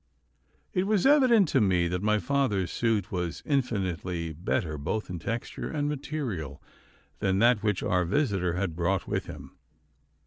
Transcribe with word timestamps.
It 0.73 0.87
was 0.87 1.05
evident 1.05 1.47
to 1.49 1.61
me 1.61 1.87
that 1.87 2.01
my 2.01 2.17
father's 2.17 2.71
suit 2.71 3.11
was 3.11 3.43
infinitely 3.45 4.33
better, 4.33 4.75
both 4.79 5.11
in 5.11 5.19
texture 5.19 5.69
and 5.69 5.87
material, 5.87 6.59
than 7.19 7.37
that 7.37 7.61
which 7.61 7.83
our 7.83 8.03
visitor 8.03 8.53
had 8.53 8.75
brought 8.75 9.05
with 9.07 9.27
him. 9.27 9.59